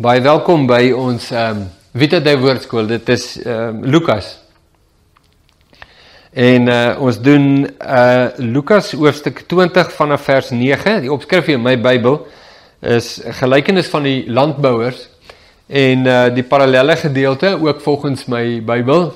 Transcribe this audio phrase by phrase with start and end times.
[0.00, 1.64] Baie welkom by ons ehm um,
[2.00, 2.86] Vita Dei Woordskool.
[2.88, 4.30] Dit is ehm um, Lukas.
[6.32, 11.02] En uh, ons doen uh Lukas hoofstuk 20 vanaf vers 9.
[11.04, 12.16] Die opskrif in my Bybel
[12.80, 13.10] is
[13.42, 15.04] gelykenis van die landbouers
[15.68, 19.10] en uh die parallelle gedeelte ook volgens my Bybel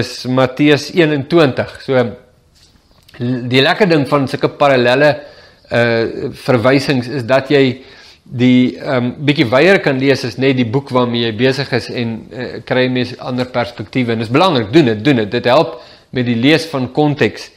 [0.00, 1.76] is Matteus 21.
[1.84, 2.08] So
[3.20, 5.18] die lekker ding van sulke parallelle
[5.68, 7.82] uh verwysings is dat jy
[8.30, 11.88] die ehm um, bietjie weier kan lees is net die boek waarmee jy besig is
[11.90, 14.12] en uh, kry mens ander perspektiewe.
[14.12, 15.30] En dit is belangrik doen dit doen dit.
[15.30, 15.80] Dit help
[16.14, 17.48] met die lees van konteks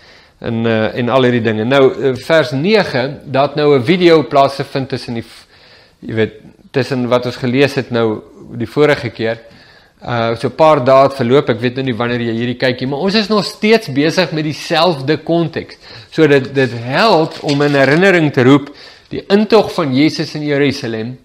[0.41, 1.65] en uh, en al hierdie dinge.
[1.69, 5.25] Nou uh, vers 9 dat nou 'n video plaasgevind tussen die
[5.99, 6.33] jy weet
[6.71, 8.21] tussen wat ons gelees het nou
[8.57, 9.37] die vorige keer.
[10.01, 12.87] Uh so 'n paar dae het verloop ek weet nou nie wanneer jy hierdie kykie
[12.87, 15.77] maar ons is nog steeds besig met dieselfde konteks.
[16.11, 18.73] So dit dit help om in herinnering te roep
[19.13, 21.17] die intog van Jesus in Jerusalem,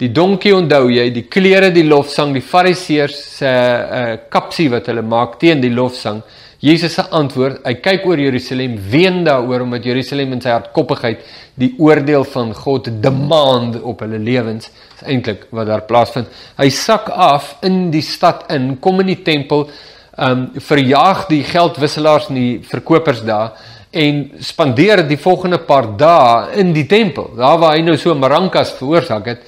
[0.00, 5.04] die donkie onthou jy, die klere, die lofsang, die fariseërs se uh, kapsie wat hulle
[5.06, 6.20] maak teen die lofsang.
[6.60, 11.24] Jesus se antwoord, hy kyk oor Jerusalem, ween daaroor omdat Jerusalem in sy hardkoppigheid
[11.60, 16.32] die oordeel van God demand op hulle lewens, is eintlik wat daar plaasvind.
[16.58, 19.68] Hy sak af in die stad in, kom in die tempel,
[20.16, 23.52] um verjaag die geldwisselaars en die verkopers daar
[23.96, 27.30] en spandeer die volgende paar dae in die tempel.
[27.38, 29.42] Daar waar hy nou so marankas veroorsaak het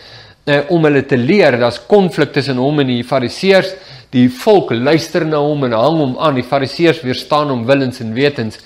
[0.48, 3.74] eh, om hulle te leer, daar's konflik tussen hom en die fariseërs.
[4.14, 6.38] Die volk luister na hom en hang hom aan.
[6.40, 8.60] Die fariseërs weerstaan hom willens en wetens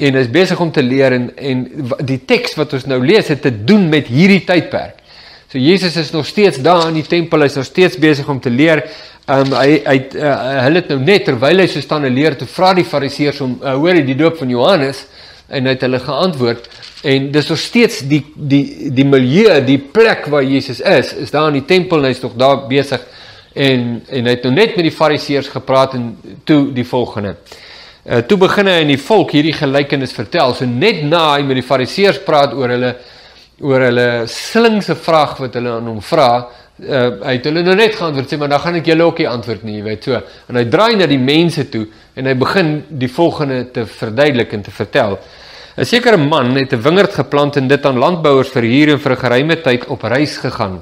[0.00, 1.66] en is besig om te leer en en
[2.08, 4.96] die teks wat ons nou lees het te doen met hierdie tydperk.
[5.50, 8.50] So Jesus is nog steeds daar in die tempel, hy's nog steeds besig om te
[8.50, 8.84] leer.
[9.30, 10.30] Ehm um, hy hy uh,
[10.64, 13.52] hulle het nou net terwyl hy so staan en leer, toe vra die fariseërs om
[13.60, 15.04] uh, hoor jy die doop van Johannes
[15.46, 16.66] en hy het hulle geantwoord
[17.06, 21.46] en dis nog steeds die die die milieu, die plek waar Jesus is, is daar
[21.52, 23.04] in die tempel en hy's nog daar besig
[23.54, 26.10] en en hy het nou net met die fariseërs gepraat en
[26.48, 27.36] toe die volgende.
[28.02, 30.56] Uh toe begin hy aan die volk hierdie gelykenis vertel.
[30.58, 32.94] So net na hy met die fariseërs praat oor hulle
[33.60, 36.30] oor hulle slingse vraag wat hulle aan hom vra,
[36.80, 39.28] uh hy het hulle nou net geantwoord sê maar dan gaan ek julle ook nie
[39.28, 40.20] antwoord nie, jy weet so.
[40.48, 41.86] En hy draai na die mense toe
[42.16, 45.18] en hy begin die volgende te verduidelik en te vertel.
[45.76, 49.22] 'n Sekere man het 'n wingerd geplant en dit aan landbouers verhuur en vir 'n
[49.24, 50.80] geruime tyd op reis gegaan.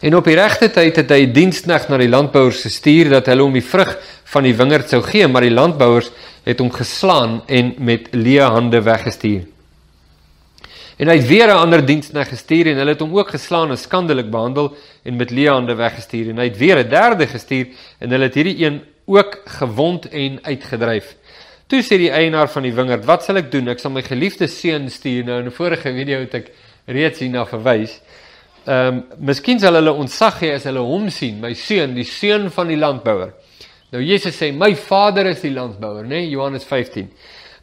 [0.00, 3.42] En op die regte tyd het hy 'n diensknegt na die landbouers gestuur dat hulle
[3.42, 6.10] hom die vrug van die wingerd sou gee, maar die landbouers
[6.44, 9.53] het hom geslaan en met leë hande weggestuur.
[10.96, 13.78] En hy het weer 'n ander diensknegt gestuur en hulle het hom ook geslaan en
[13.78, 16.28] skandelik behandel en met leë hande weggestuur.
[16.28, 17.66] En hy het weer 'n derde gestuur
[17.98, 21.16] en hulle het hierdie een ook gewond en uitgedryf.
[21.66, 23.68] Toe sê die eienaar van die wingerd: "Wat sal ek doen?
[23.68, 26.50] Ek sal my geliefde seun stuur." Nou in 'n vorige video het ek
[26.86, 28.00] reeds hierna verwys.
[28.64, 32.50] Ehm, um, miskien sal hulle ontsag hê as hulle hom sien, my seun, die seun
[32.50, 33.32] van die landbouer.
[33.90, 36.08] Nou Jesus sê: "My Vader is die landbouer," né?
[36.08, 36.30] Nee?
[36.30, 37.10] Johannes 15.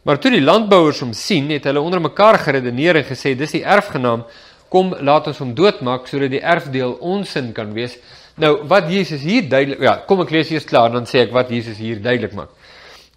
[0.02, 3.64] Maar toe die landbouers hom sien, het hulle onder mekaar geredeneer en gesê: "Dis die
[3.64, 4.24] erfgenaam.
[4.68, 7.98] Kom, laat ons hom doodmaak sodat die erfdeel ons in kan wees."
[8.36, 11.50] Nou, wat Jesus hier duidelik, ja, kom ek lees eers klaar dan sê ek wat
[11.50, 12.48] Jesus hier duidelik maak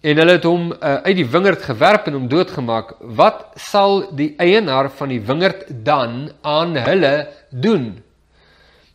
[0.06, 2.94] en hulle het hom uh, uit die wingerd gewerp en hom doodgemaak.
[3.18, 7.14] Wat sal die eienaar van die wingerd dan aan hulle
[7.50, 7.88] doen?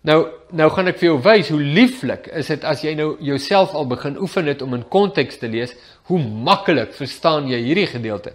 [0.08, 3.76] Nou nou gaan ek vir jou wys hoe lieflik is dit as jy nou jouself
[3.78, 5.72] al begin oefen het om in konteks te lees,
[6.10, 8.34] hoe maklik verstaan jy hierdie gedeelte.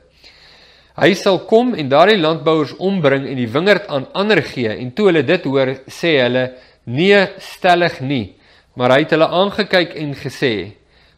[0.96, 5.10] Hy sal kom en daardie landbouers ombring en die wingerd aan ander gee en toe
[5.10, 6.46] hulle dit hoor, sê hulle:
[6.86, 8.36] "Nee, stellig nie."
[8.76, 10.52] Maar hy het hulle aangekyk en gesê: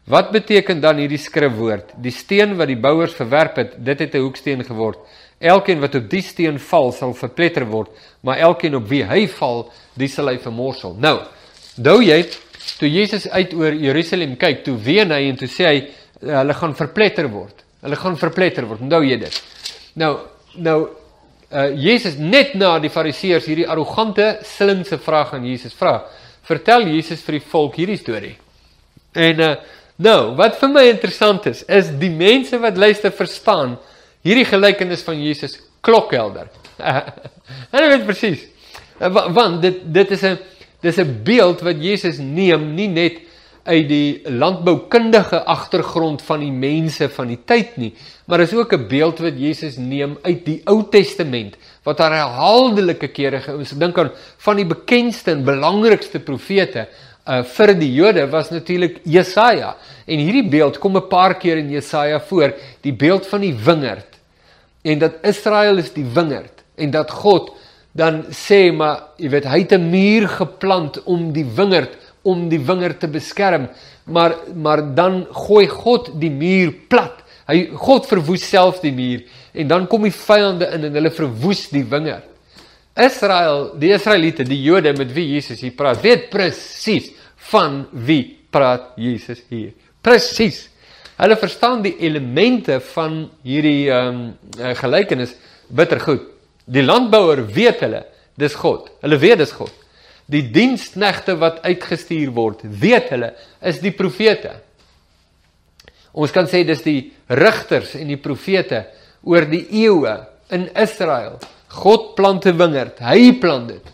[0.09, 1.93] Wat beteken dan hierdie skrifwoord?
[2.01, 4.97] Die steen wat die bouers verwerp het, dit het 'n hoeksteen geword.
[5.39, 7.93] Elkeen wat op die steen val, sal verpletter word,
[8.27, 10.97] maar elkeen op wie hy val, die sal hy vermorsel.
[10.99, 11.15] Nou,
[11.79, 12.19] dou jy
[12.79, 15.79] toe Jesus uit oor Jerusalem kyk, toe ween hy en toe sê hy
[16.19, 17.63] hulle gaan verpletter word.
[17.85, 18.83] Hulle gaan verpletter word.
[18.83, 19.41] Onthou jy dit?
[19.99, 20.13] Nou,
[20.59, 20.79] nou
[21.49, 26.03] uh Jesus net na die Fariseërs hierdie arrogante slinkse vraag aan Jesus vra,
[26.45, 28.35] vertel Jesus vir die volk hierdie storie.
[29.17, 29.53] En uh
[29.99, 33.73] Nou, wat vir my interessant is, is die mense wat luister verstaan
[34.25, 36.49] hierdie gelykenis van Jesus klokhelder.
[37.73, 38.45] Hulle weet presies.
[38.99, 40.37] Want dit dit is 'n
[40.81, 43.19] dis 'n beeld wat Jesus neem nie net
[43.63, 47.93] uit die landboukundige agtergrond van die mense van die tyd nie,
[48.25, 53.07] maar is ook 'n beeld wat Jesus neem uit die Ou Testament wat daar herhaaldelike
[53.07, 56.87] kere ons dink aan van die bekendste en belangrikste profete
[57.27, 59.75] uh, vir die Jode was natuurlik Jesaja.
[60.05, 64.08] En hierdie beeld kom 'n paar keer in Jesaja voor, die beeld van die wingerd.
[64.81, 66.63] En dat Israel is die wingerd.
[66.75, 67.51] En dat God
[67.91, 72.59] dan sê maar jy weet hy het 'n muur geplant om die wingerd om die
[72.59, 73.69] wingerd te beskerm.
[74.05, 77.23] Maar maar dan gooi God die muur plat.
[77.47, 79.23] Hy God verwoes self die muur.
[79.53, 82.25] En dan kom die vyande in en hulle verwoes die wingerd.
[82.99, 87.11] Israel die Israeliete die Jode met wie Jesus hier praat weet presies
[87.51, 89.71] van wie praat Jesus hier.
[90.01, 90.69] Presies
[91.19, 95.35] hulle verstaan die elemente van hierdie ehm um, gelykenis
[95.69, 96.27] bitter goed
[96.69, 98.03] Die landbouer weet hulle,
[98.37, 98.89] dis God.
[99.01, 99.73] Hulle weet dis God.
[100.29, 103.31] Die diensknegte wat uitgestuur word, weet hulle
[103.65, 104.53] is die profete.
[106.13, 106.99] Ons kan sê dis die
[107.29, 108.83] rigters en die profete
[109.25, 110.13] oor die eeue
[110.53, 111.39] in Israel.
[111.81, 113.85] God plant 'n wingerd, hy plant dit.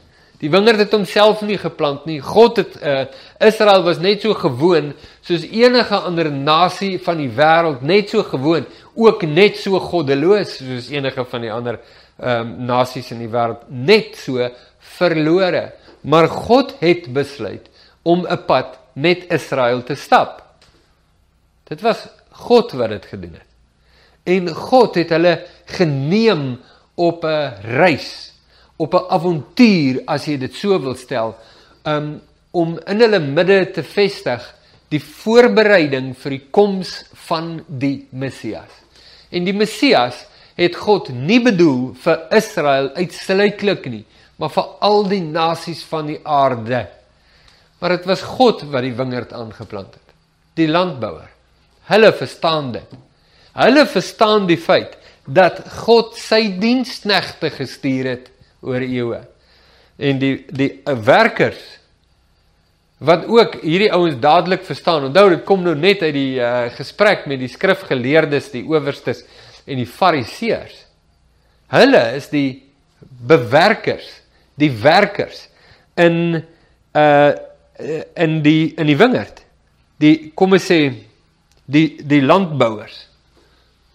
[0.45, 2.19] Die wingerd het homself nie geplant nie.
[2.21, 3.07] God het uh,
[3.41, 4.91] Israel was net so gewoon
[5.25, 10.91] soos enige ander nasie van die wêreld, net so gewoon, ook net so goddeloos soos
[10.93, 11.79] enige van die ander
[12.15, 14.45] ehm um, nasies in die wêreld net so
[14.99, 15.63] verlore.
[16.05, 17.65] Maar God het besluit
[18.03, 20.43] om 'n pad met Israel te stap.
[21.63, 22.05] Dit was
[22.45, 23.49] God wat dit gedoen het.
[24.23, 26.61] En God het hulle geneem
[26.95, 28.34] op 'n reis,
[28.77, 31.35] op 'n avontuur as jy dit so wil stel,
[31.83, 34.55] um, om in hulle midde te vestig
[34.89, 38.71] die voorbereiding vir die koms van die Messias.
[39.31, 40.25] En die Messias
[40.55, 44.05] het God nie bedoel vir Israel uitsluitlik nie,
[44.39, 46.85] maar vir al die nasies van die aarde.
[47.79, 50.13] Maar dit was God wat die wingerd aangeplant het.
[50.55, 51.27] Die landbouer.
[51.91, 52.95] Hulle verstaan dit.
[53.55, 54.95] Hulle verstaan die feit
[55.25, 58.31] dat God sy diensknegte gestuur het
[58.65, 59.21] oor eeue.
[59.95, 61.61] En die die werkers
[63.05, 65.09] wat ook hierdie ouens dadelik verstaan.
[65.09, 69.25] Onthou dit kom nou net uit die uh, gesprek met die skrifgeleerdes, die owerstes
[69.67, 70.77] en die fariseërs.
[71.75, 72.63] Hulle is die
[73.27, 74.07] bewerkers,
[74.59, 75.47] die werkers
[75.99, 76.43] in
[76.95, 77.33] uh
[78.15, 79.41] in die in die wingerd.
[79.99, 80.93] Die kom ons sê
[81.67, 82.95] die die landbouers.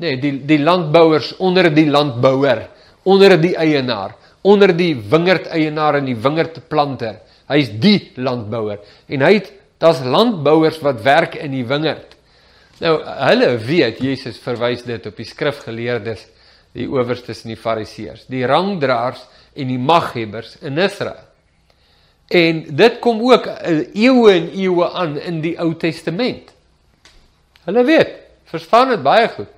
[0.04, 2.66] Nee, die die landbouers onder die landbouer,
[3.08, 7.20] onder die eienaar, onder die wingerdeienaar en die wingerdplanter.
[7.50, 9.50] Hy's die landbouer en hy het
[9.80, 12.16] daar's landbouers wat werk in die wingerd.
[12.80, 16.22] Nou hulle weet Jesus verwys dit op die skrifgeleerdes,
[16.76, 19.24] die owerstes en die fariseërs, die rangdraers
[19.58, 21.26] en die maghebbers in Israel.
[22.30, 26.52] En dit kom ook eh, eeue en eeue aan in die Ou Testament.
[27.66, 28.12] Hulle weet,
[28.52, 29.50] verstaan dit baie goed.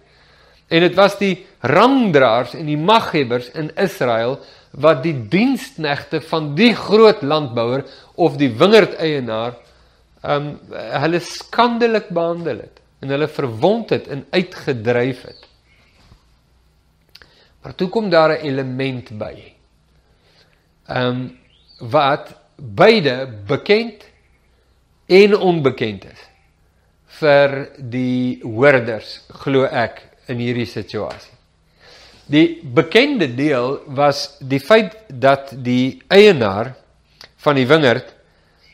[0.72, 4.38] En dit was die rangdraers en die maghebbers in Israel
[4.82, 9.54] wat die diensknegte van die groot landbouer of die wingerdeienaar
[10.26, 15.48] um, hulle skandelik behandel het en hulle verwond het en uitgedryf het.
[17.62, 19.52] Maar toe kom daar 'n element by.
[20.88, 21.38] Um,
[21.78, 24.04] wat beide bekend
[25.06, 26.22] en onbekend is
[27.18, 31.41] vir die hoorders glo ek in hierdie situasie.
[32.32, 36.72] Die bekende deel was die feit dat die eienaar
[37.44, 38.14] van die wingerd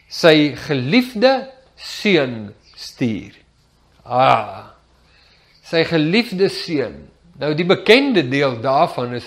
[0.08, 1.32] sy geliefde
[1.74, 3.34] seun stuur.
[4.04, 4.74] Ah.
[5.66, 7.00] Sy geliefde seun.
[7.38, 9.26] Nou die bekende deel daarvan is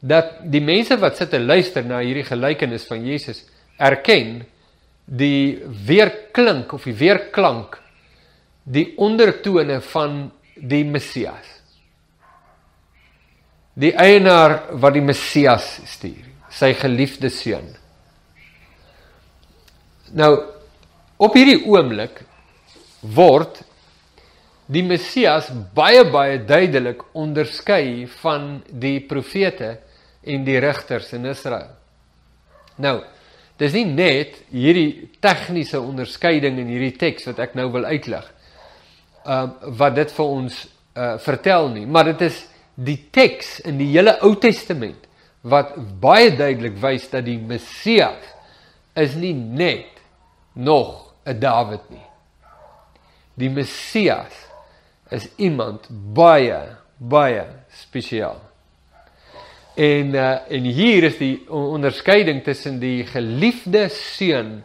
[0.00, 3.42] dat die mense wat sit en luister na hierdie gelykenis van Jesus
[3.76, 4.44] erken
[5.06, 7.78] die weerklink of die weerklank
[8.66, 11.55] die ondertone van die Messias.
[13.76, 17.68] Die eienaar wat die Messias stuur, sy geliefde seun.
[20.16, 20.32] Nou
[21.20, 22.22] op hierdie oomblik
[23.16, 23.60] word
[24.72, 29.76] die Messias baie baie duidelik onderskei van die profete
[30.26, 31.70] en die rigters in Israel.
[32.82, 32.98] Nou,
[33.60, 38.26] dis nie net hierdie tegniese onderskeiding in hierdie teks wat ek nou wil uitlig.
[39.26, 40.58] Ehm uh, wat dit vir ons
[40.96, 42.44] uh vertel nie, maar dit is
[42.76, 45.06] die teks in die hele Ou Testament
[45.46, 48.34] wat baie duidelik wys dat die Messias
[48.96, 50.00] is nie net
[50.52, 52.06] nog 'n Dawid nie.
[53.34, 54.32] Die Messias
[55.10, 58.40] is iemand baie baie spesiaal.
[59.76, 64.64] En uh, en hier is die onderskeiding tussen die geliefde seun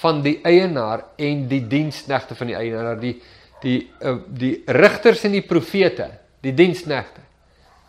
[0.00, 3.20] van die eienaar en die diensknegte van die eienaar, die
[3.62, 7.29] die uh, die rigters en die profete, die diensknegte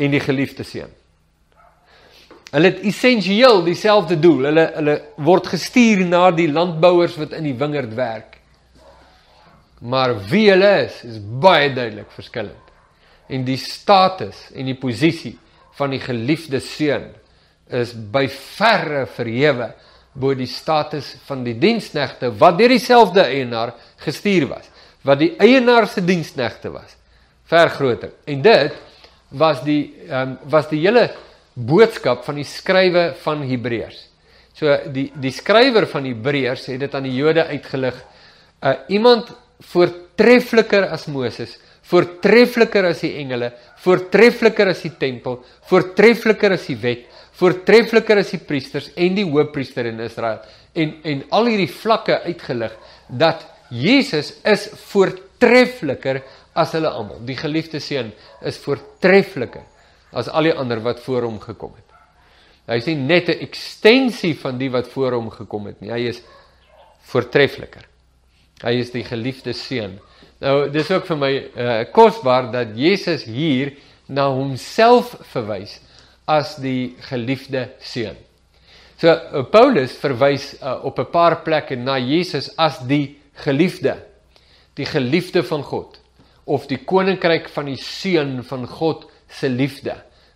[0.02, 0.92] en die geliefde seun.
[2.52, 4.50] Hulle het essensieel dieselfde doel.
[4.50, 8.40] Hulle hulle word gestuur na die landbouers wat in die wingerd werk.
[9.82, 12.68] Maar wie hulle is, is baie duidelik verskillend.
[13.32, 15.38] En die status en die posisie
[15.78, 17.08] van die geliefde seun
[17.72, 19.72] is by verre verhewe
[20.12, 23.72] bo die status van die diensknegte wat deur dieselfde eienaar
[24.04, 24.68] gestuur was,
[25.08, 26.98] wat die eienaar se diensknegte was.
[27.48, 28.12] Ver groter.
[28.28, 28.76] En dit
[29.32, 31.10] was die ehm um, was die hele
[31.54, 34.08] boodskap van die skrywe van Hebreërs.
[34.54, 37.98] So die die skrywer van Hebreërs het dit aan die Jode uitgelig.
[38.62, 39.32] Uh iemand
[39.72, 41.58] voortreffliker as Moses,
[41.90, 43.52] voortreffliker as die engele,
[43.84, 47.08] voortreffliker as die tempel, voortreffliker as die wet,
[47.40, 50.42] voortreffliker as die priesters en die hoofpriester in Israel
[50.74, 52.76] en en al hierdie vlakke uitgelig
[53.08, 56.22] dat Jesus is voortreffliker
[56.54, 57.22] as hulle almal.
[57.26, 58.12] Die geliefde seun
[58.46, 59.64] is voortreffliker
[60.12, 61.88] as al die ander wat voor hom gekom het.
[62.68, 65.92] Hy is nie net 'n ekstensie van die wat voor hom gekom het nie.
[65.92, 66.22] Hy is
[67.02, 67.88] voortreffliker.
[68.64, 70.00] Hy is die geliefde seun.
[70.40, 73.74] Nou dis ook vir my uh, kosbaar dat Jesus hier
[74.08, 75.80] na homself verwys
[76.28, 78.18] as die geliefde seun.
[78.98, 83.98] So uh, Paulus verwys uh, op 'n paar plekke na Jesus as die geliefde,
[84.76, 86.01] die geliefde van God
[86.52, 89.96] of die koninkryk van die seun van God se liefde.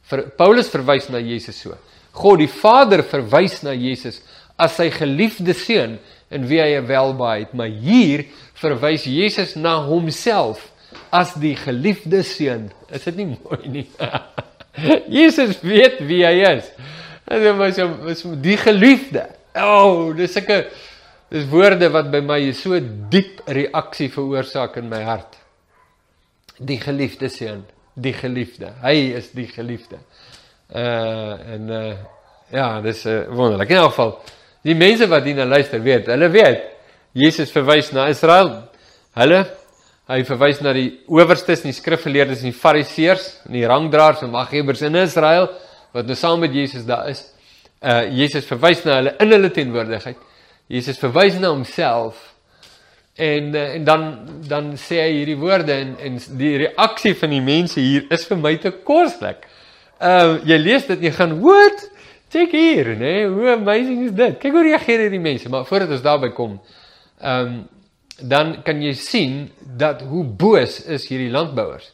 [0.10, 1.76] Vir Paulus verwys na Jesus so.
[2.16, 4.22] God die Vader verwys na Jesus
[4.56, 5.98] as sy geliefde seun
[6.34, 8.26] in wie hy welbehaag het, maar hier
[8.62, 10.64] verwys Jesus na homself
[11.14, 12.70] as die geliefde seun.
[12.94, 13.88] Is dit nie mooi nie?
[15.20, 16.72] Jesus weet wie hy is.
[17.26, 19.28] En hy was was die geliefde.
[19.56, 20.66] O, oh, dis sulke
[21.32, 22.78] dis woorde wat by my so
[23.12, 25.40] diep reaksie veroorsaak in my hart.
[26.58, 28.72] Die geliefde seun, die geliefde.
[28.84, 30.00] Hy is die geliefde.
[30.70, 31.96] Uh en uh
[32.52, 33.70] ja, dis uh, wonderlik.
[33.74, 34.12] In elk geval,
[34.64, 36.62] die mense wat hier na luister weet, hulle weet
[37.18, 38.52] Jesus verwys na Israel.
[39.18, 39.44] Hulle
[40.06, 44.30] Hy verwys na die owerstes en die skrifgeleerdes en die fariseërs en die rangdraers en
[44.36, 45.48] maghebbers in Israel
[45.96, 47.24] wat nou saam met Jesus daar is.
[47.82, 50.20] Uh Jesus verwys na hulle in hulle teenwoordigheid.
[50.70, 52.20] Jesus verwys na homself.
[53.16, 54.02] En uh, en dan
[54.48, 58.42] dan sê hy hierdie woorde en en die reaksie van die mense hier is vir
[58.42, 59.46] my te koslik.
[60.04, 61.86] Uh jy lees dit jy gaan what?
[62.36, 63.00] Kyk hier, né?
[63.00, 63.28] Nee?
[63.32, 64.36] Hoe amazing is dit?
[64.42, 66.60] Kyk hoe reageer hierdie mense, maar voordat ons daarby kom,
[67.22, 67.56] ehm um,
[68.16, 69.34] dan kan jy sien
[69.80, 71.90] dat hoe boos is hierdie landbouers.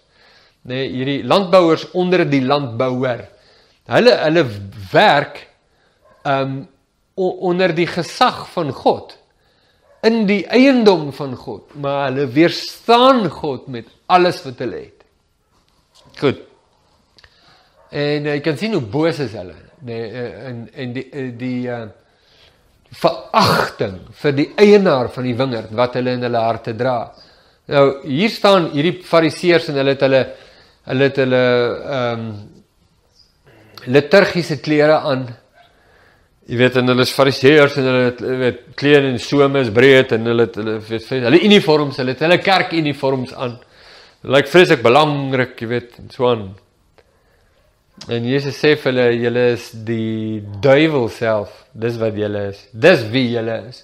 [0.70, 3.24] Nee, hierdie landbouers onder die landbouer.
[3.90, 4.44] Hulle hulle
[4.92, 5.48] werk
[6.26, 6.68] um
[7.14, 9.18] onder die gesag van God
[10.08, 15.04] in die eiendom van God, maar hulle weerstaan God met alles wat hulle het.
[16.20, 16.42] Goed.
[17.92, 19.58] En jy kan sien hoe boos is hulle.
[19.86, 20.08] Nee,
[20.48, 21.88] en en die die uh
[22.92, 26.96] veragting vir die eienaar van die wingerd wat hulle in hulle harte dra.
[27.72, 30.24] Nou hier staan hierdie fariseërs en hulle het hulle
[30.90, 32.34] hulle het hulle ehm um,
[33.88, 35.24] liturgiese klere aan.
[36.50, 40.16] Jy weet en hulle is fariseërs en hulle het weet klere en some is breed
[40.16, 43.60] en hulle het hulle weet hulle uniforms, hulle het hulle kerkuniforms aan.
[44.22, 46.50] Lyk like vreeslik belangrik, jy weet, so aan.
[48.10, 51.54] En Jesus sê vir hulle julle is die duiwel self.
[51.74, 52.62] Dis wat julle is.
[52.74, 53.84] Dis wie julle is.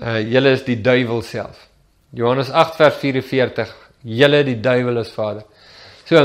[0.00, 1.68] Uh julle is die duiwel self.
[2.14, 3.74] Johannes 8 vers 44.
[4.02, 5.44] Julle die duiwel is vader.
[6.08, 6.24] So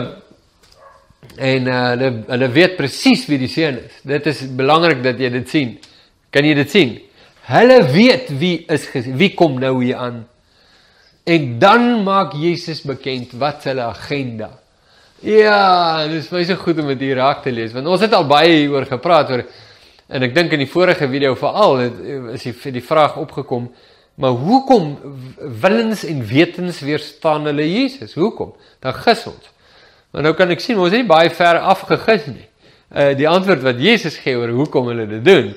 [1.37, 3.99] en uh hulle hulle weet presies wie die seun is.
[4.07, 5.75] Dit is belangrik dat jy dit sien.
[6.33, 6.95] Kan jy dit sien?
[7.47, 10.23] Hulle weet wie is wie kom nou hier aan.
[11.27, 14.51] En dan maak Jesus bekend wat hulle agenda.
[15.25, 18.13] Ja, dit is baie so goed om dit hier raak te lees want ons het
[18.13, 19.41] al baie hieroor gepraat oor
[20.07, 23.65] en ek dink in die vorige video veral het is die die vraag opgekom
[24.21, 24.93] maar hoekom
[25.61, 28.13] willens en wetens weerstaan hulle Jesus?
[28.17, 28.53] Hoekom?
[28.81, 29.49] Dan gis ons.
[30.11, 32.45] Maar nou kan ek sien ons is nie baie ver afgegis nie.
[32.91, 35.51] Uh die antwoord wat Jesus gee oor hoekom hulle dit doen.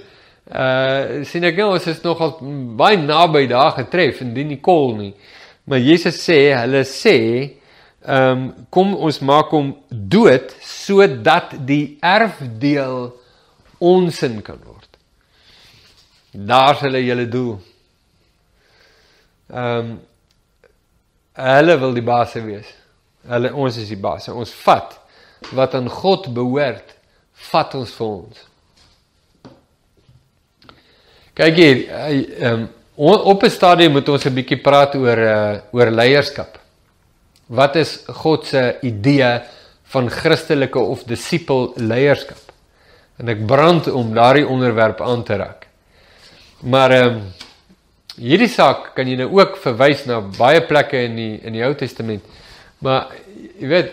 [0.50, 2.36] Uh sien ek nou ons is nogal
[2.78, 5.14] baie naby daar getref en dit nie kol nie.
[5.70, 7.16] Maar Jesus sê, hulle sê
[8.00, 13.10] ehm um, kom ons maak hom dood sodat die erfdeel
[13.76, 14.88] onsin kan word.
[16.32, 17.58] Daar's hulle julle doel.
[19.52, 19.98] Ehm um,
[21.40, 22.79] hulle wil die baas wees.
[23.28, 24.28] Hulle ons is die baas.
[24.28, 24.96] Ons vat
[25.56, 26.94] wat aan God behoort,
[27.50, 28.46] vat ons vir ons.
[31.40, 32.68] Kyk hier, ehm um,
[33.00, 36.58] op 'n stadium moet ons 'n bietjie praat oor uh, oor leierskap.
[37.46, 39.40] Wat is God se idee
[39.84, 42.52] van Christelike of disipel leierskap?
[43.18, 45.66] En ek brand om daardie onderwerp aan te raak.
[46.60, 47.22] Maar ehm um,
[48.16, 51.74] hierdie saak kan jy nou ook verwys na baie plekke in die in die Ou
[51.74, 52.22] Testament.
[52.80, 53.12] Maar
[53.60, 53.90] jy weet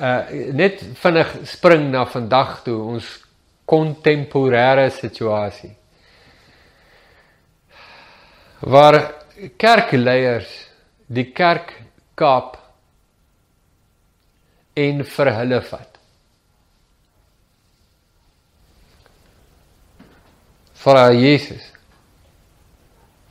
[0.00, 2.78] uh net vinnig spring na vandag toe.
[2.94, 3.08] Ons
[3.68, 5.74] kontemporêre situasie.
[8.60, 8.98] Waar
[9.58, 10.50] kerkleiers
[11.06, 11.74] die kerk
[12.16, 12.56] kaap
[14.78, 16.00] en vir hulle vat.
[20.82, 21.62] Vra Jesus.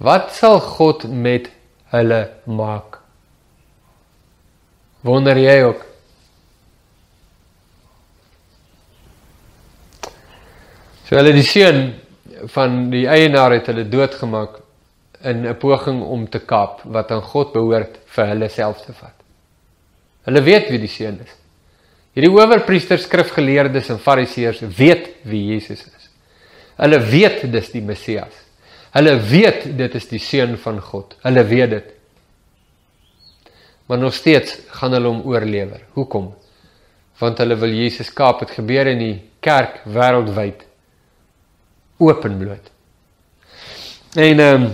[0.02, 1.50] Wat sal God met
[1.92, 3.01] hulle maak?
[5.02, 5.86] Wonder jy ook?
[11.08, 11.82] So hulle die seun
[12.54, 14.62] van die eienaar het hulle doodgemaak
[15.28, 19.18] in 'n poging om te kaap wat aan God behoort vir hulle self te vat.
[20.26, 21.34] Hulle weet wie die seun is.
[22.14, 26.10] Hierdie owerpriesters, skrifgeleerdes en fariseërs weet wie Jesus is.
[26.78, 28.34] Hulle weet dis die Messias.
[28.92, 31.16] Hulle weet dit is die seun van God.
[31.24, 31.94] Hulle weet dit.
[33.92, 35.82] Maar nog steeds gaan hulle hom oorlewer.
[35.98, 36.30] Hoekom?
[37.20, 38.40] Want hulle wil Jesus kaap.
[38.40, 40.64] Dit gebeur in die kerk wêreldwyd
[42.00, 42.72] openbloot.
[44.16, 44.72] En ehm um,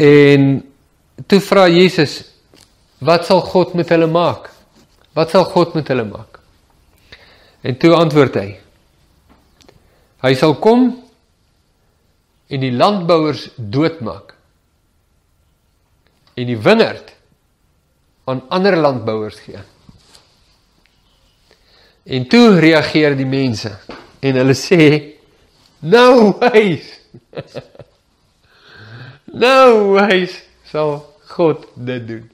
[0.00, 0.46] En
[1.28, 2.22] toe vra Jesus,
[3.04, 4.46] wat sal God met hulle maak?
[5.12, 6.38] Wat sal God met hulle maak?
[7.60, 8.48] En toe antwoord hy:
[10.24, 10.86] Hy sal kom
[12.48, 14.32] en die landbouers doodmaak.
[16.34, 17.12] En die wingerd
[18.24, 19.58] aan ander landbouers gee.
[22.02, 23.72] En toe reageer die mense
[24.20, 24.82] en hulle sê:
[25.80, 26.98] "No ways."
[29.30, 30.26] Nou, hy
[30.72, 30.98] sal
[31.30, 32.26] God dit doen.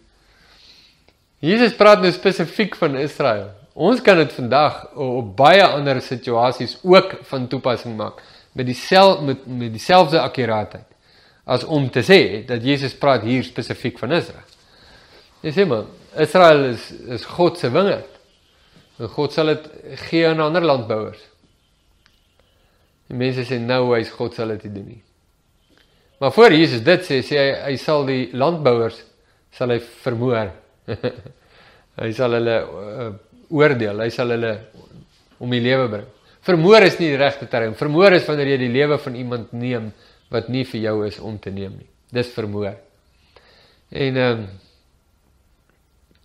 [1.45, 3.51] Jesus praat nou spesifiek van Israel.
[3.77, 8.23] Ons kan dit vandag op baie ander situasies ook van toepassing maak
[8.57, 10.96] met dieselfde met, met dieselfde akkuraatheid
[11.47, 14.55] as om te sê dat Jesus praat hier spesifiek van Israel.
[15.45, 15.87] Jy sê maar,
[16.19, 18.13] Israel is is God se wingerd.
[18.99, 19.67] En God sal dit
[20.09, 21.21] gee aan ander landbouers.
[23.07, 25.03] Die mense sê nou hy's God sal dit doen nie.
[26.19, 28.99] Maar voor Jesus dit sê, sê hy hy sal die landbouers
[29.55, 30.51] sal hy vermoor.
[32.03, 33.11] hy sal hulle uh,
[33.55, 34.53] oordeel, hy sal hulle
[35.39, 36.11] om die lewe bring.
[36.47, 37.75] Vermoor is nie die regte term.
[37.79, 39.91] Vermoor is wanneer jy die lewe van iemand neem
[40.33, 41.89] wat nie vir jou is om te neem nie.
[42.13, 42.75] Dis vermoor.
[43.91, 44.47] En ehm um,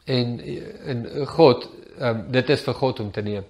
[0.05, 0.39] en
[0.85, 3.45] en God, ehm um, dit is vir God om te neem.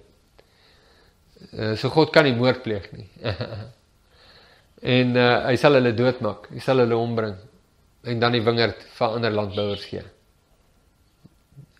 [1.52, 3.08] Uh, so God kan nie moord pleeg nie.
[4.96, 6.50] en uh, hy sal hulle doodmaak.
[6.52, 7.34] Hy sal hulle ombring
[8.02, 10.02] en dan die wingerd vir ander landbouers gee.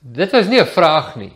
[0.02, 1.32] Dit was nie 'n vraag nie.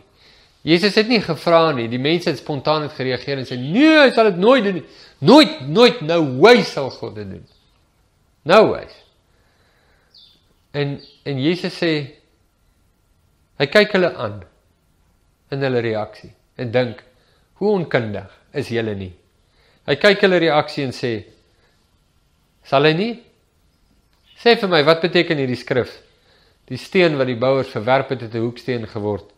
[0.67, 1.87] Jesus het nie gevra nie.
[1.87, 4.85] Die mense het spontaan het gereageer en sê: "Nee, hy sal dit nooit doen nie.
[5.19, 7.45] Nooit, nooit nou hy sal God dit doen."
[8.43, 8.87] Nou hy.
[10.71, 11.93] En en Jesus sê
[13.57, 14.41] hy kyk hulle aan
[15.51, 17.03] in hulle reaksie en dink:
[17.61, 19.13] "Hoe onkundig is julle nie?"
[19.87, 21.13] Hy kyk hulle reaksie en sê:
[22.67, 23.13] Sal hy nie?
[24.37, 25.93] Sê vir my, wat beteken hierdie skrif?
[26.67, 29.31] Die steen wat die bouers verwerp het, het 'n hoeksteen geword.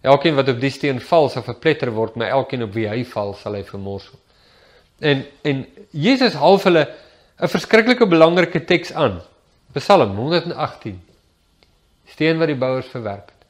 [0.00, 3.34] Elkeen wat op die steen val, sal verpletter word, maar elkeen op wie hy val,
[3.36, 4.16] sal hy vermorsel.
[5.00, 6.86] En en Jesus half hulle
[7.40, 9.20] 'n verskriklike belangrike teks aan.
[9.72, 11.00] Psalm 118.
[12.06, 13.42] Steen wat die bouers verwerp het.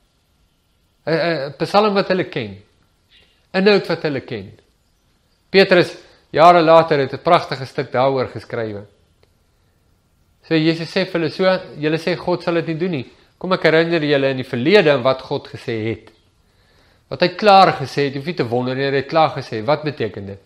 [1.06, 2.58] 'n 'n Psalm wat hulle ken.
[3.52, 4.50] Inhoud wat hulle ken.
[5.50, 5.96] Petrus
[6.30, 8.86] jare later het 'n pragtige stuk daaroor geskrywe.
[10.42, 11.44] So Jesus sê vir hulle so,
[11.78, 13.06] julle sê God sal dit nie doen nie.
[13.38, 16.10] Kom ek herinner julle in die verlede wat God gesê het.
[17.10, 19.64] Wat hy klaar gesê het, hoef nie te wonder nie, hy het klaar gesê.
[19.66, 20.44] Wat beteken dit?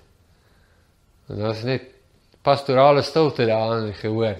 [1.28, 1.90] En was net
[2.44, 4.36] pastorale stilte daar in gehoor.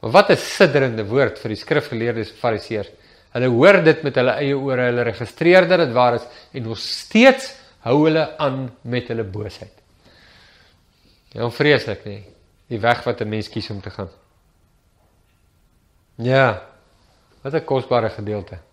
[0.00, 2.90] Maar wat 'n sidderende woord vir die skrifgeleerdes en fariseërs.
[3.34, 6.78] Hulle hoor dit met hulle eie ore, hulle registreer dat dit waar is en nog
[6.78, 9.74] steeds hou hulle aan met hulle boosheid.
[11.34, 12.22] Ja, vreeslik nê.
[12.68, 14.10] Die weg wat 'n mens kies om te gaan.
[16.16, 16.62] Ja.
[17.42, 18.67] Wat 'n kosbare gedeelte.